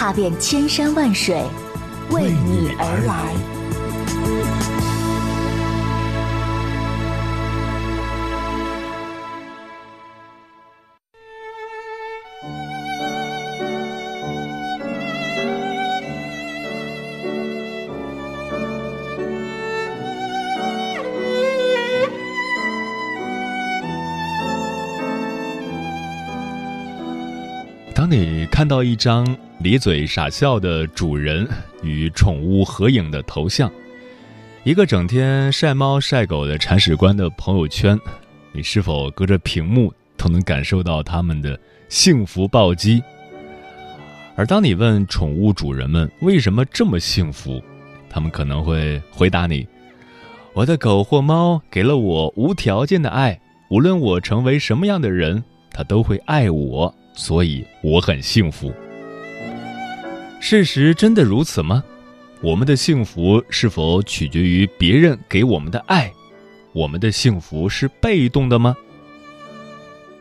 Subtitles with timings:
[0.00, 1.44] 踏遍千山万水，
[2.08, 3.59] 为你而来。
[28.00, 31.46] 当你看到一张咧嘴傻笑的主人
[31.82, 33.70] 与宠物合影的头像，
[34.64, 38.00] 一个整天晒猫晒狗的铲屎官的朋友圈，
[38.52, 41.60] 你是否隔着屏幕都能感受到他们的
[41.90, 43.02] 幸福暴击？
[44.34, 47.62] 而当你问宠物主人们为什么这么幸福，
[48.08, 49.68] 他们可能会回答你
[50.56, 53.38] ：“我的狗或猫给了我无条件的爱，
[53.68, 58.72] 无论我成为什么样的人，它都会爱我。”所以我很幸福。
[60.40, 61.84] 事实真的如此吗？
[62.40, 66.10] 我们的幸福是否取决于别人给我们的爱？
[66.72, 68.74] 我们的幸福是被动的吗？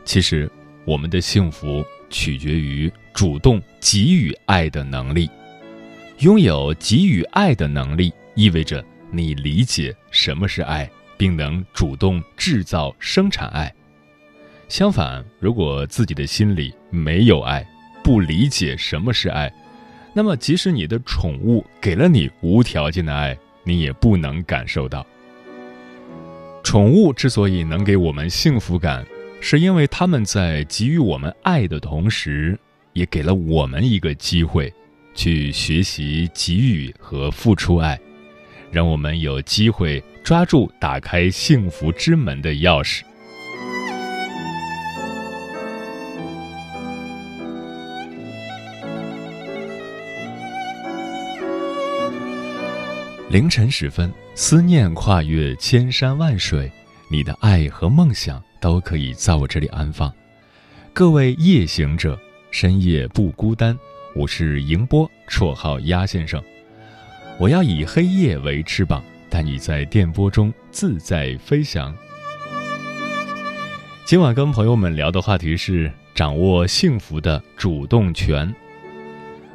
[0.04, 0.52] 其实，
[0.84, 5.30] 我们的幸福取决于主动给予爱的能力。
[6.18, 13.74] 拥有给予爱的能力，意味着你理解什么是爱，并能主动制造、生产爱。
[14.70, 17.66] 相反，如果自己的心里没有爱，
[18.04, 19.52] 不理解什么是爱，
[20.14, 25.04] 那么即使你的宠物给了你无条件的爱，你也不能感受到。
[26.64, 29.04] 宠物之所以能给我们幸福感，
[29.42, 32.58] 是因为他们在给予我们爱的同时，
[32.94, 34.72] 也给了我们一个机会，
[35.16, 38.00] 去学习给予和付出爱，
[38.72, 43.02] 让我们有机会抓住打开幸福之门的钥匙。
[53.30, 56.70] 凌晨时分，思念跨越千山万水，
[57.12, 60.12] 你的爱和梦想都可以在我这里安放。
[60.94, 62.20] 各位夜行者，
[62.50, 63.78] 深夜不孤单。
[64.16, 66.44] 我是迎波，绰号鸭先生。
[67.38, 71.96] 我要以黑夜为翅膀，带你在电波中自在飞翔。
[74.06, 78.52] 今晚跟朋友们聊的话题是掌握幸福的主动权。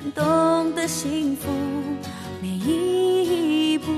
[0.00, 1.50] 感动的幸福，
[2.40, 3.92] 每一步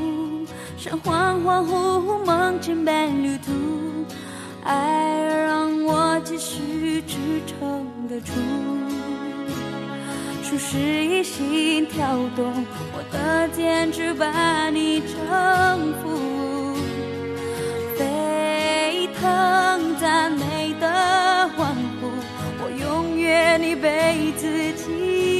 [0.77, 3.53] 像恍恍惚惚梦境般旅途，
[4.65, 8.33] 爱让我继续支撑得住。
[10.43, 12.53] 数十亿心跳动，
[12.97, 16.75] 我的坚持把你征服。
[17.97, 22.11] 沸腾赞美的欢呼，
[22.59, 25.32] 我永远一辈子记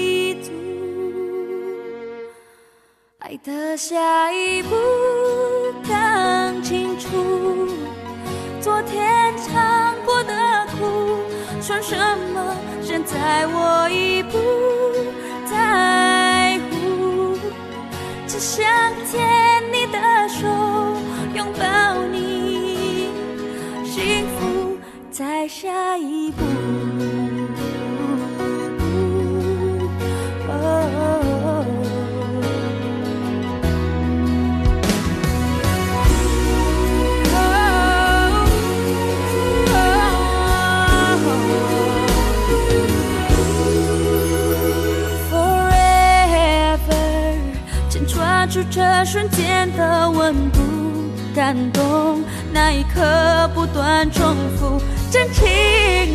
[3.45, 4.71] 的下一步
[5.83, 7.09] 更清楚，
[8.61, 10.33] 昨天尝过的
[10.79, 11.17] 苦，
[11.61, 11.97] 算什
[12.33, 12.57] 么？
[12.81, 14.39] 现在我已不
[15.45, 17.37] 在乎，
[18.29, 18.65] 只想
[19.11, 19.21] 牵
[19.73, 20.47] 你的手，
[21.35, 23.09] 拥抱你，
[23.85, 24.79] 幸福
[25.11, 26.45] 在下一步。
[49.03, 50.61] 住这瞬间的温度，
[51.35, 52.23] 感动
[52.53, 55.43] 那一刻不断重复，真情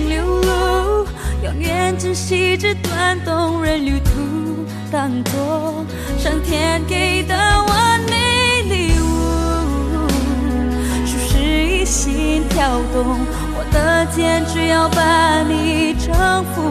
[0.07, 1.06] 流露，
[1.44, 5.86] 永远珍惜这段动人旅途，当作
[6.18, 10.07] 上天给的完美礼物。
[11.06, 13.19] 数十亿心跳动，
[13.57, 16.13] 我的剑只要把你征
[16.56, 16.62] 服。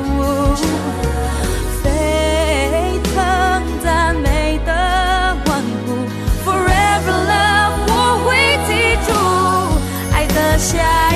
[10.59, 11.16] 下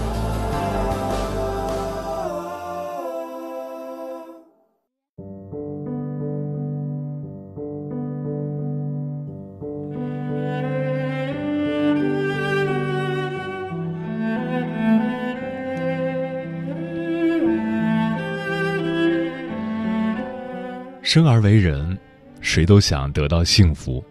[21.13, 21.97] 生而为人，
[22.39, 24.01] 谁都想得到幸福。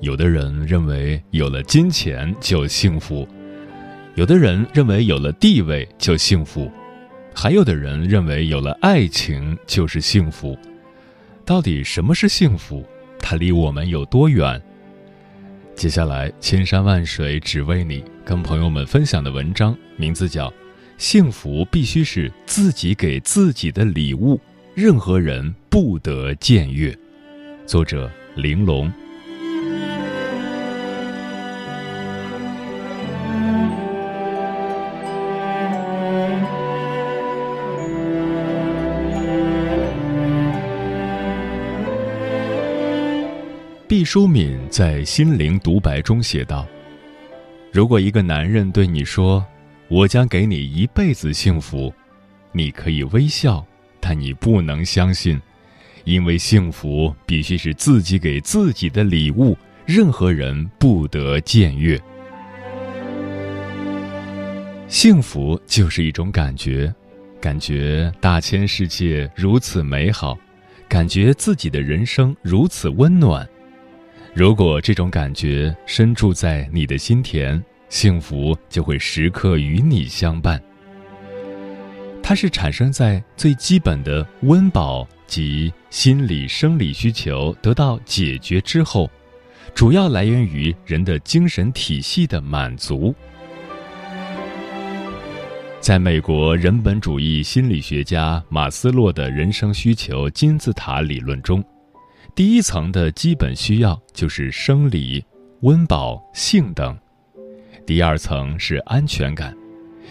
[0.00, 3.26] 有的人认为有了金钱就幸福，
[4.14, 6.70] 有的人认为有了地位就幸福，
[7.34, 10.56] 还有的人认为有了爱情就是幸福。
[11.44, 12.86] 到底什么是幸福？
[13.18, 14.62] 它离我们有多远？
[15.74, 20.48] 接下来，千山万水只为你，跟朋友们分享的文章名字叫
[20.96, 24.36] 《幸福必须是自己给自己的礼物》。
[24.76, 26.94] 任何人不得僭越。
[27.64, 28.92] 作者：玲珑。
[43.88, 46.66] 毕淑敏在《心灵独白》中写道
[47.72, 49.42] ：“如果一个男人对你说
[49.88, 51.90] ‘我将给你一辈子幸福’，
[52.52, 53.66] 你可以微笑。”
[54.08, 55.36] 但你不能相信，
[56.04, 62.00] 因为幸福必须是自己给自己的礼物，任何人不得僭越。
[64.86, 66.94] 幸福就是一种感觉，
[67.40, 70.38] 感觉大千世界如此美好，
[70.88, 73.44] 感觉自己的人生如此温暖。
[74.32, 80.62] 如果这种感觉深住在你的心田，幸福就会时刻与你相伴。
[82.28, 89.08] 它是产生在最基本的温饱及心理生理需求得到解决之后，
[89.76, 93.14] 主要来源于人的精神体系的满足。
[95.78, 101.62] 在美国人本主义心理学家马斯洛的人生需求金字塔理论中，
[102.34, 105.24] 第一层的基本需要就是生理、
[105.60, 106.92] 温饱、性等；
[107.86, 109.55] 第二层是安全感，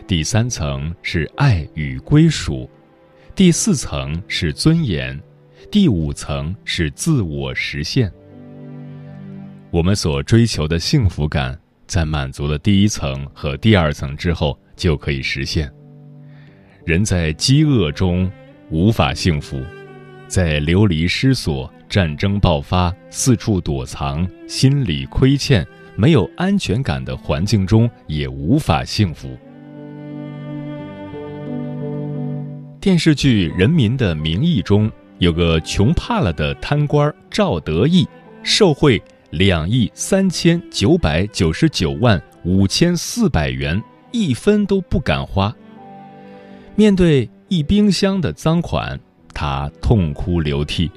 [0.08, 2.70] 第三层是爱与归属，
[3.34, 5.20] 第四层是尊严，
[5.72, 8.12] 第五层是自我实现。
[9.72, 15.72] 我们所追求的幸福感，在满足了第一层和第二层之后，就可以实现。
[16.86, 18.32] 人在饥饿中
[18.70, 19.60] 无法幸福，
[20.28, 29.36] 在流离失所、战争爆发、四处躲藏、心理亏欠、没有安全感的环境中也无法幸福。
[32.86, 38.08] 电视剧《人民的名义》中有个穷怕了的贪官赵德义，
[38.44, 39.02] 受贿。
[39.32, 45.52] 两亿三千九百九十九万五千四百元，一分都不敢花。
[46.76, 49.00] 面对一冰箱的赃款，
[49.34, 50.92] 他痛哭流涕：“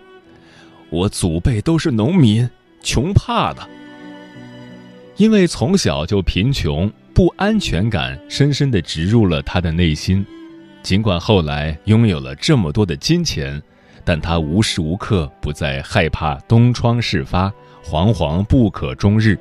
[0.92, 2.47] 我祖辈都是农民，
[2.83, 3.66] 穷怕的。
[5.16, 10.23] 因为从小就贫穷，不安全感深深的植入了他的内心。
[10.88, 13.62] 尽管后来拥有了这么多的金钱，
[14.07, 17.52] 但他无时无刻不在害怕东窗事发。”
[17.85, 19.38] 惶惶不可终日，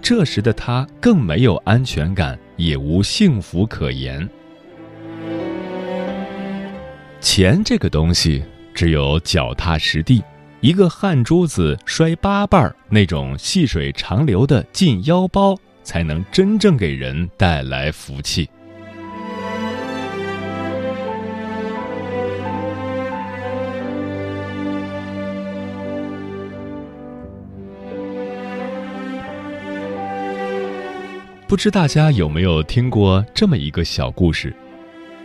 [0.00, 4.26] 这时的他更没有安全感，也无幸福可言。
[7.20, 10.22] 钱这个东西，只有脚踏实地，
[10.62, 18.48] 一个汗珠子摔八瓣儿那种细水长流的进腰包，才能真正给人带来福气。
[31.50, 34.54] 不知大家有没有听过这么一个小故事？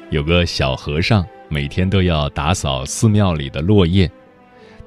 [0.09, 4.09] 有个小和尚每天都要打扫寺庙里的落叶，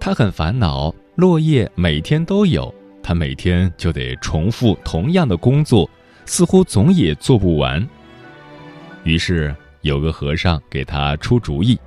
[0.00, 5.88] 他很烦恼，落叶每天都有，他每天就得重复同样的工作，
[6.26, 7.88] 似乎总也做不完。
[9.04, 11.78] 于是有个和尚给他出主意：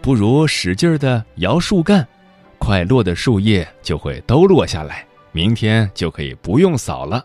[0.00, 2.06] 不如使劲的摇树干，
[2.58, 7.20] 快落的树叶就会都落下来，明天就可以不用扫了。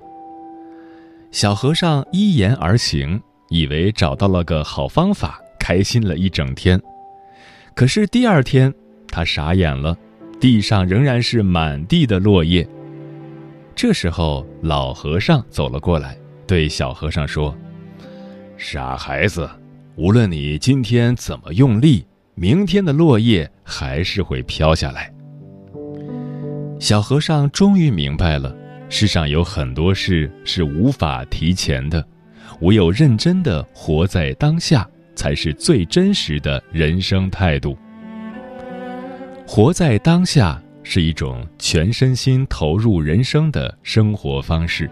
[1.34, 6.80] 小和尚依言而行，以为找到了个好方法，开心了一整天。
[7.76, 8.72] 可是第二天，
[9.08, 9.98] 他傻眼了，
[10.40, 12.66] 地上仍然是满地的落叶。
[13.74, 17.58] 这时候，老和尚走了过来，对小和尚说
[18.56, 19.50] ：“傻孩子，
[19.96, 25.12] 无论你今天怎么用力，明天的落叶还是会飘下来。”
[26.80, 28.56] 小和尚终于明白了。
[28.96, 32.06] 世上有很多事是无法提前的，
[32.62, 37.76] 唯有认真的活在当下，才是最真实的人生态度。
[39.48, 44.88] 活在当下是一种全身心投入人生的生活方式。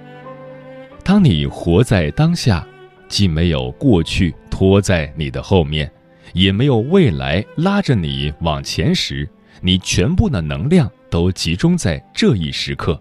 [1.04, 2.68] 当你活在当下，
[3.08, 5.90] 既没有过去拖在你的后面，
[6.34, 9.30] 也没有未来拉着你往前时，
[9.62, 13.00] 你全部的能量都集中在这一时刻。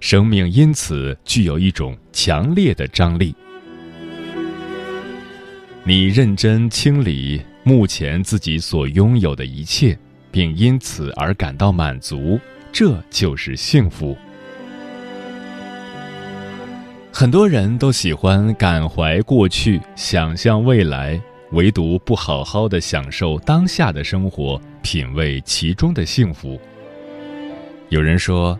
[0.00, 3.34] 生命因此具有一种强烈的张力。
[5.84, 9.98] 你认真清理目前自己所拥有的一切，
[10.30, 12.38] 并因此而感到满足，
[12.70, 14.16] 这就是幸福。
[17.12, 21.20] 很多人都喜欢感怀过去，想象未来，
[21.52, 26.60] 唯独不好好的享受当下的生活，品味其中的幸福。
[27.88, 28.58] 有人说。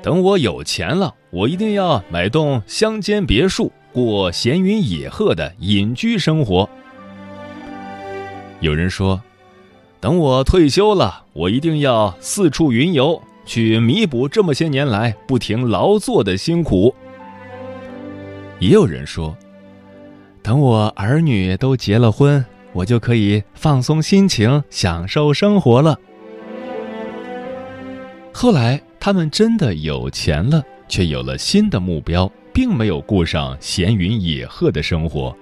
[0.00, 6.68] 等我有钱了，我一定要买栋乡间别墅，过闲云野鹤的隐居生活。
[8.60, 9.20] 有人说，
[10.00, 16.94] 等我退休了，我一定要四处云游，去弥补这么些年来不停劳作的辛苦。
[18.60, 19.36] 也有人说，
[20.42, 25.98] 等我儿女都结了婚，我就可以放松心情，享受生活了。
[28.32, 28.80] 后来。
[29.00, 35.34] 他们真的有钱了，却有了新的目标，并没有过上闲云野鹤的生活；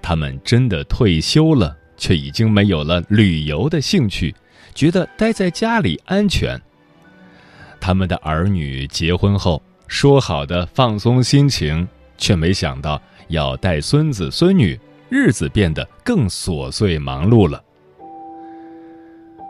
[0.00, 4.34] 他们真的退休了，却已经没有了旅游的兴趣，
[4.74, 6.60] 觉得待在家里安全。
[7.80, 17.60] 他们的儿女结婚后，说好的放松心情，却没想到要带孙子孙女，日子变得更琐碎忙碌了。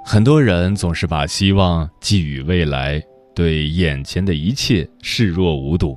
[0.05, 3.03] 很多人总是把希望寄予未来。
[3.35, 5.97] 对眼前的一切视若无睹，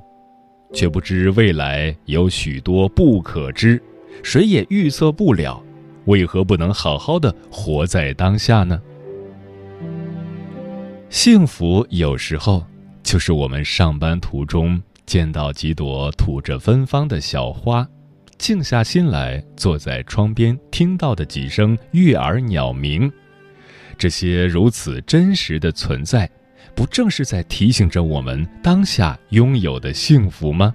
[0.72, 3.82] 却不知未来有许多不可知，
[4.22, 5.62] 谁也预测不了。
[6.06, 8.80] 为何不能好好的活在当下呢？
[11.10, 12.64] 幸福有时候
[13.02, 17.86] 就是我们上班途中见到几朵吐着芬芳的小花，
[18.38, 23.10] 静下心来，坐在窗边，听到的几声悦耳鸟鸣，
[23.98, 26.28] 这些如此真实的存在，
[26.76, 30.74] 不正是在提醒着我们当下拥有的幸福吗？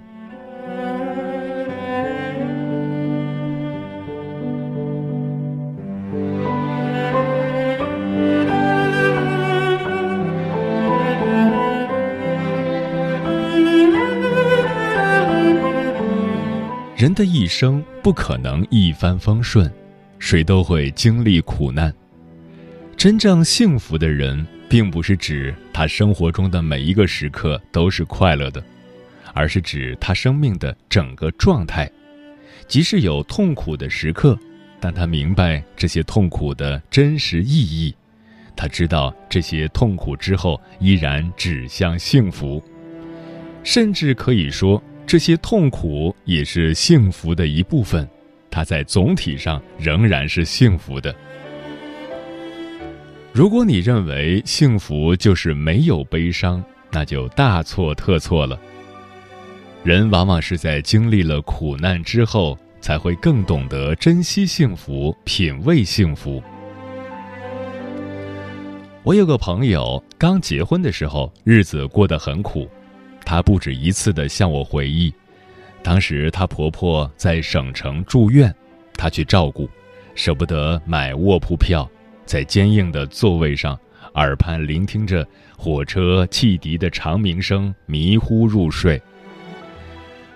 [16.96, 19.72] 人的一生不可能一帆风顺，
[20.18, 21.94] 谁都会经历苦难。
[22.96, 28.64] 真正幸福的人，并不是指他生活中的每一个时刻都是快乐的，
[29.34, 31.90] 而是指他生命的整个状态。
[32.66, 34.34] 即使有痛苦的时刻，
[34.80, 37.94] 但他明白这些痛苦的真实意义，
[38.56, 42.64] 他知道这些痛苦之后依然指向幸福，
[43.62, 44.82] 甚至可以说。
[45.04, 48.08] 这些痛苦也是幸福的一部分，
[48.50, 51.14] 它在总体上仍然是幸福的。
[53.34, 58.60] 如果你认为幸福就是没有悲伤，那就大错特错了。
[59.82, 66.42] 人往往是在经历了苦难之后，才会更懂得珍惜幸福、品味幸福。
[69.02, 72.68] 我有个朋友，刚结婚的时候，日子过得很苦。
[73.24, 75.10] 她不止一次地向我回忆，
[75.82, 78.54] 当时她婆婆在省城住院，
[78.94, 79.66] 她去照顾，
[80.14, 81.90] 舍不得买卧铺票，
[82.24, 83.78] 在坚硬的座位上，
[84.14, 85.26] 耳畔聆听着
[85.56, 89.00] 火车汽笛的长鸣声，迷糊入睡。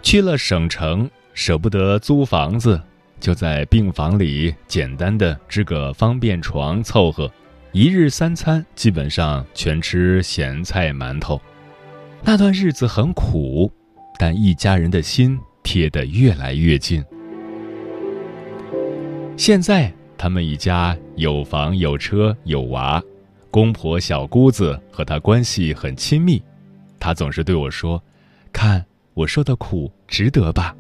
[0.03, 2.81] 去了省城，舍不得租房子，
[3.19, 7.31] 就在病房里简单的支个方便床凑合，
[7.73, 11.41] 一日三餐基本上全吃咸菜馒头。
[12.23, 13.71] 那段日子很苦，
[14.19, 17.05] 但一家人的心贴得越来越近。
[19.37, 23.03] 现在他们一家有房有车有娃，
[23.51, 26.43] 公婆小姑子和他关系很亲密。
[26.99, 28.03] 他总是对我说
[28.53, 30.75] ：“看我受的苦值得吧。”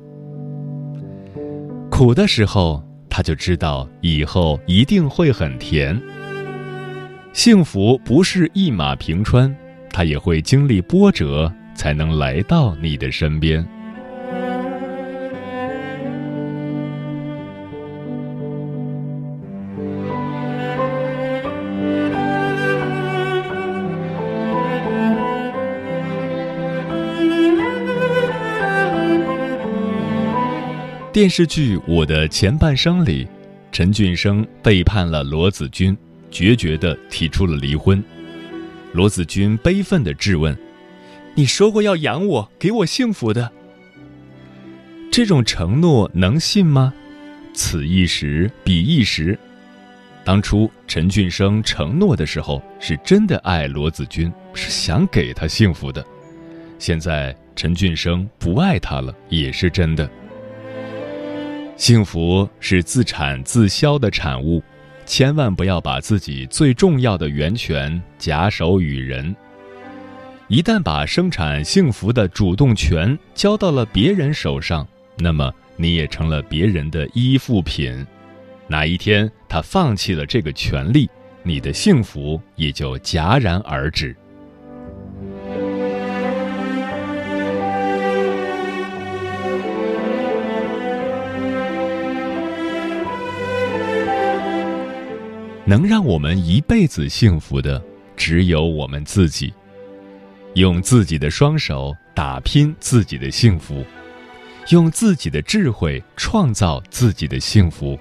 [1.90, 6.00] 苦的时候，他就知道以后一定会很甜。
[7.32, 9.54] 幸福不是一马平川。
[9.88, 13.66] 他也会经历波折，才能来到你的身边。
[31.16, 33.26] 电视剧《我的前半生》里，
[33.72, 35.96] 陈俊生背叛了罗子君，
[36.30, 38.04] 决绝的提出了离婚。
[38.92, 40.54] 罗子君悲愤地质问
[41.34, 43.50] ：“你说过要养我，给我幸福的，
[45.10, 46.92] 这种承诺能信吗？”
[47.56, 49.38] 此一时，彼一时。
[50.22, 56.04] 当初陈俊生承诺的时候，是真的爱罗子君，是想给她幸福的。
[56.78, 60.06] 现在陈俊生不爱她了，也是真的。
[61.76, 64.62] 幸福是自产自销的产物。
[65.04, 69.34] 千万不要把自己最重要的源泉假手于人。
[70.48, 74.86] 一旦把生产幸福的主动权交到了别人手上，
[75.16, 78.04] 那么你也成了别人的依附品。
[78.66, 81.08] 哪一天他放弃了这个权利，
[81.44, 84.16] 你的幸福也就戛然而止。
[95.68, 97.82] 能让我们一辈子幸福的，
[98.16, 99.52] 只有我们自己。
[100.54, 103.84] 用自己的双手打拼自己的幸福，
[104.70, 107.98] 用自己的智慧创造自己的幸福，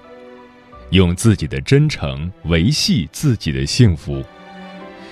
[0.90, 4.24] 用自己的真诚维系自己的幸福，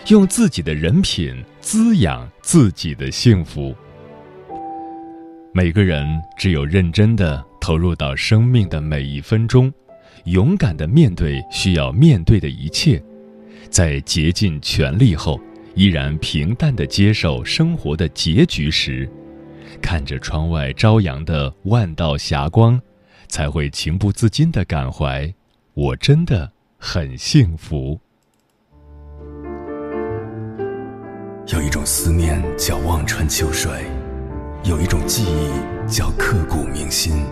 [0.08, 3.74] 用自己的人品滋养自己的幸福。
[5.52, 6.06] 每个人
[6.38, 9.70] 只有认真的投入到生命的每一分钟。
[10.24, 13.02] 勇敢的面对需要面对的一切，
[13.68, 15.38] 在竭尽全力后，
[15.74, 19.08] 依然平淡的接受生活的结局时，
[19.82, 22.80] 看着窗外朝阳的万道霞光，
[23.28, 25.32] 才会情不自禁的感怀：
[25.74, 28.00] 我真的很幸福。
[31.52, 33.70] 有一种思念叫望穿秋水，
[34.64, 37.24] 有一种记忆叫刻骨铭心。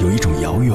[0.00, 0.74] 有一种遥远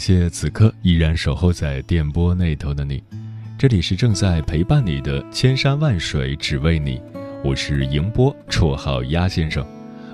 [0.00, 3.02] 谢此刻依然守候在电波那头的你，
[3.58, 6.98] 这里是正在陪伴你的千山万水只为你，
[7.44, 9.62] 我是迎波，绰号鸭先生。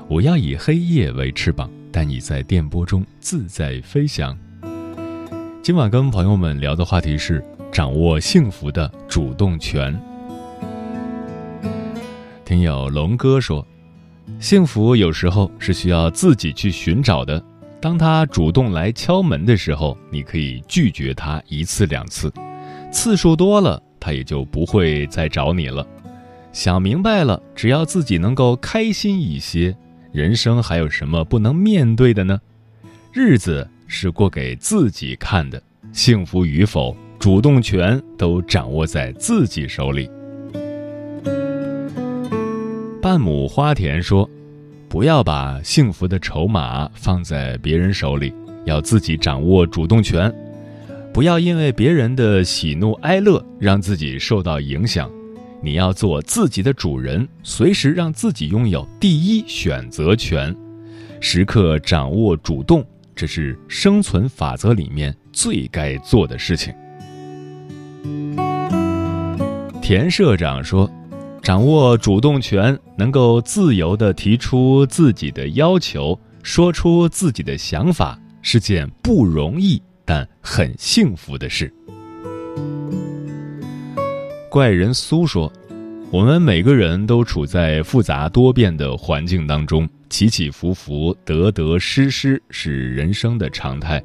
[0.08, 4.36] 我要以黑夜为翅膀，带你在电波中自在飞翔。
[5.62, 9.96] 今晚跟朋友们聊的话题是掌握幸福的主动权。
[12.44, 13.64] 听友龙哥说，
[14.40, 17.40] 幸福有时候是需要自己去寻找的。
[17.86, 22.32] 当他主动来敲门的时候，你可以拒绝他一次两次，
[22.90, 25.86] 次数多了，他也就不会再找你了。
[26.52, 29.72] 想明白了，只要自己能够开心一些。
[30.10, 32.40] 人生还有什么不能面对的呢？
[33.12, 40.10] 日子是过给自己看的，幸福与否，主动权都掌握在自己手里。
[43.00, 44.28] 半亩花田说
[44.88, 48.32] ：“不要把幸福的筹码放在别人手里，
[48.64, 50.32] 要自己掌握主动权。
[51.12, 55.10] 不要因为别人的喜怒哀乐让自己受到影响。”
[55.62, 60.54] 你要做自己的主人，随时让自己拥有第一选择权，
[61.18, 66.72] 时刻掌握主动，这是生存法则里面最该做的事情。
[69.80, 70.88] 田社长说
[71.46, 81.72] ：“掌握主动权，能够自由的提出自己的要求，说出自己的想法，是件不容易但很幸福的事。”
[84.50, 85.52] 怪人苏说
[86.10, 94.02] ：“我们每个人都处在复杂多变的环境当中，起起伏伏、得得失失是人生的常态。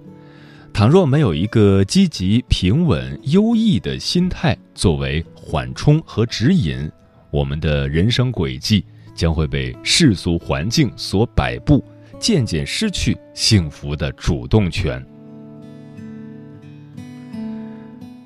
[0.71, 6.87] 倘若没有一个积极、平稳、优异的心态作为缓冲和指引，
[7.31, 11.83] 我们的人生轨迹将会被世俗环境所摆布，
[12.19, 15.03] 渐渐失去幸福的主动权。”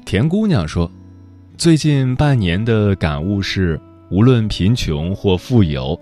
[0.03, 0.91] 田姑娘说。
[1.57, 5.97] 最近半年的感悟是，无论贫穷或富有，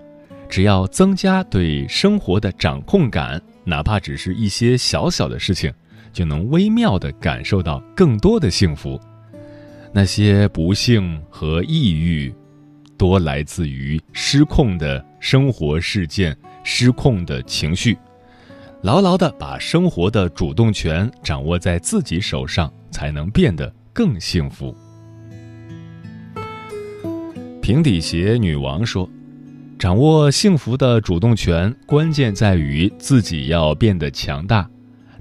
[0.50, 5.72] 只要增加对生活的掌控感，哪怕只是一些小小的事情，
[6.12, 9.00] 就能微妙地感受到更多的幸福。
[9.92, 12.34] 那些不幸和抑郁，
[13.04, 17.98] 多来自于失控的生活事件、失控的情绪。
[18.82, 24.74] 牢牢的把生活的主动权掌握在自己手上，才能变得更幸福。
[27.62, 29.10] 平底鞋女王说
[29.78, 34.66] ：“掌握幸福的主动权，关键在于自己要变得强大。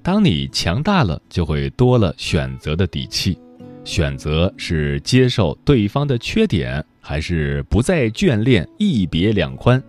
[0.04, 3.36] 当你强大了，就会多了选择的底气。
[3.84, 9.82] 选择是接受对方的缺点，还是不再眷恋一别两宽？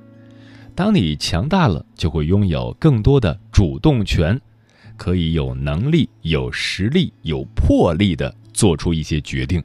[0.75, 4.39] 当你强大了，就会拥有更多的主动权，
[4.97, 9.63] 可以有能力、有实力、有魄力的做出一些决定。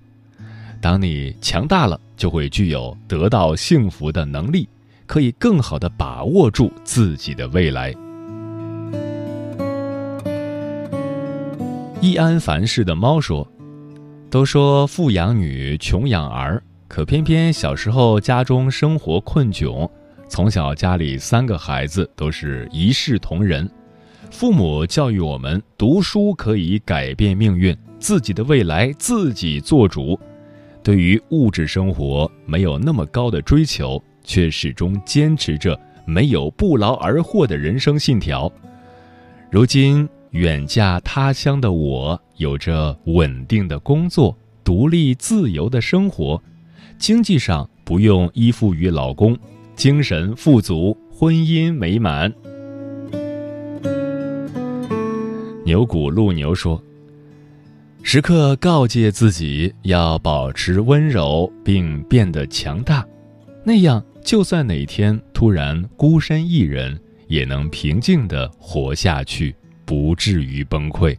[0.80, 4.68] 当你强大了。”就会具有得到幸福的能力，
[5.06, 7.94] 可以更好的把握住自己的未来。
[12.00, 13.48] 易安凡氏的猫说
[14.30, 19.88] ：“都说富养女，穷养儿，可偏偏小时候家中生活困窘，
[20.28, 23.68] 从小家里三个孩子都是一视同仁，
[24.30, 30.18] 父母教育我们读书可以改变命运，自己的未来自己做主。”
[30.84, 38.50] 对于物质生活没有那么高的追求，却始终坚持着没有不劳而获的人生信条。
[39.50, 46.42] 如今远嫁他乡的我，有着稳定的工作、独立自由的生活，
[46.98, 49.36] 经济上不用依附于老公，
[49.74, 52.32] 精神富足，婚姻美满。
[55.64, 56.82] 牛骨鹿牛说。
[58.00, 63.06] 时刻告诫自己要保持温柔，并变得强大，
[63.64, 69.54] 那样就算哪天突然孤身一人，也能平静的活下去，
[69.88, 71.16] 不至于崩溃。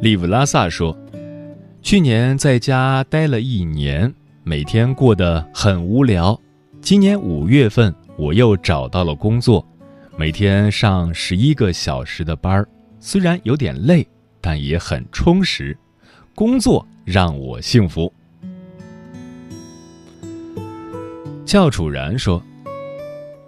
[0.00, 0.96] 利布拉萨说
[1.82, 6.40] ：“去年在家待了一年，每天过得很无聊。
[6.80, 9.66] 今年五月份，我又找到了工作，
[10.16, 12.68] 每天上十一个小时的班儿。”
[13.00, 14.06] 虽然有点累，
[14.40, 15.76] 但也很充实。
[16.32, 18.12] 工作让我幸福。
[21.44, 22.40] 教楚然说：“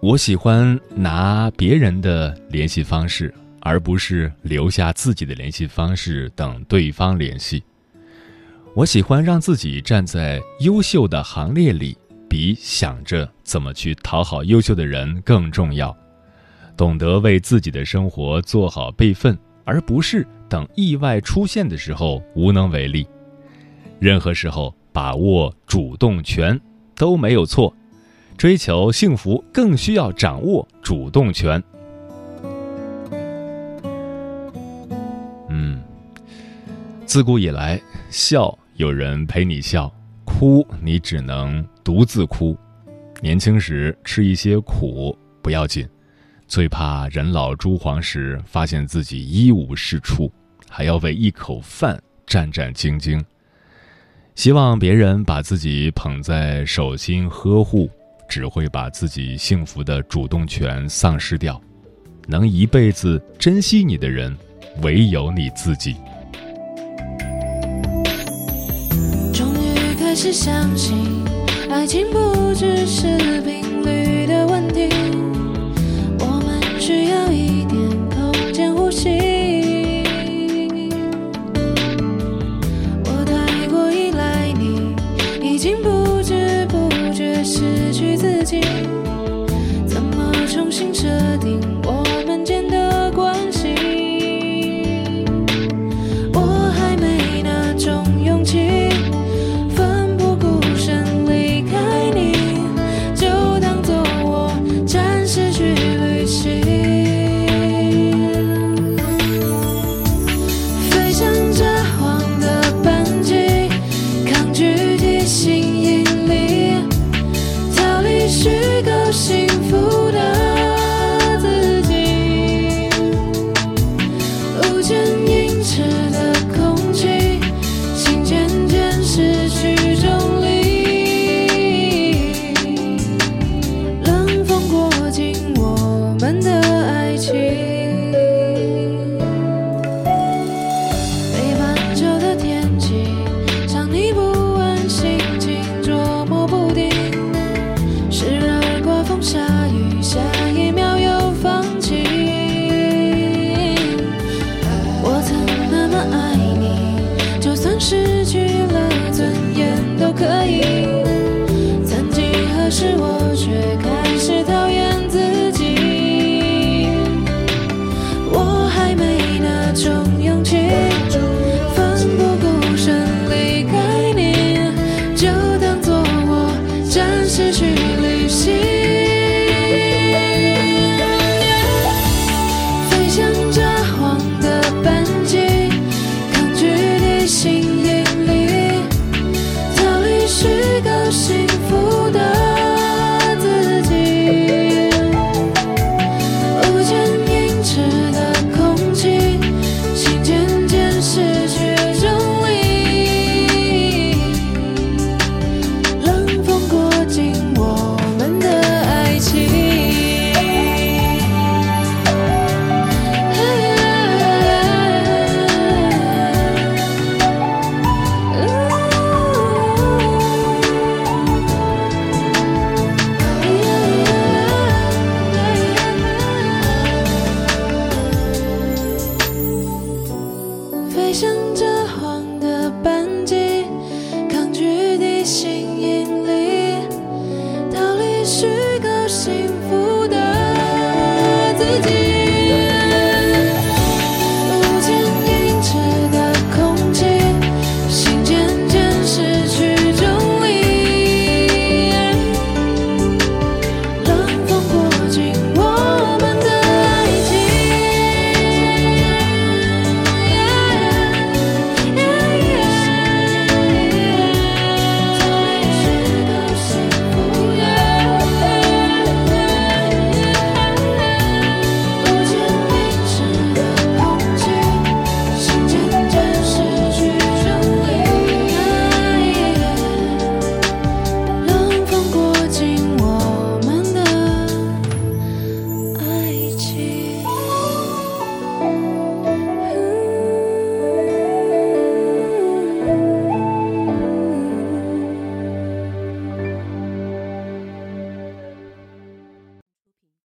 [0.02, 7.62] 我喜欢拿别人的联系方式，而不是留下自己的联系方式等对方联系。
[8.74, 11.98] 我喜欢让自己站在优秀的行列里，
[12.30, 15.94] 比想着怎么去讨好优秀的人更重要。
[16.78, 23.06] 懂得为自己的生活做好备份，而不是等意外出现的时候无能为力。
[23.98, 26.58] 任何时候把握主动权
[26.96, 27.74] 都没有错。
[28.40, 31.62] 追求幸福更需要掌握主动权。
[35.50, 35.79] 嗯，
[37.05, 39.92] 自古以来，笑有人陪你笑，
[40.24, 42.57] 哭你只能独自哭。
[43.20, 45.87] 年轻时吃一些苦不要紧，
[46.46, 50.33] 最怕人老珠黄时发现自己一无是处，
[50.66, 53.22] 还要为一口饭战战兢兢。
[54.35, 57.90] 希望别人把自己捧在手心呵护。
[58.30, 61.60] 只会把自己幸福的主动权丧失掉，
[62.28, 64.34] 能一辈子珍惜你的人，
[64.82, 65.96] 唯有你自己。
[69.34, 71.24] 终于开始相信，
[71.68, 74.19] 爱情不只是频率